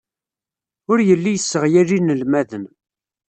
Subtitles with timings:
[0.91, 2.65] Ur yelli yesseɣyal inelmaden.